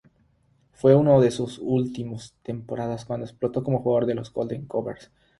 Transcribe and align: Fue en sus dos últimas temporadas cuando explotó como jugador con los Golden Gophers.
Fue 0.71 0.93
en 0.93 1.05
sus 1.31 1.57
dos 1.59 1.59
últimas 1.61 2.33
temporadas 2.41 3.05
cuando 3.05 3.27
explotó 3.27 3.63
como 3.63 3.83
jugador 3.83 4.07
con 4.07 4.15
los 4.15 4.33
Golden 4.33 4.65
Gophers. 4.67 5.11